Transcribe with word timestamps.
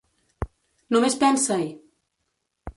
Només 0.95 1.19
pensa-hi! 1.25 1.71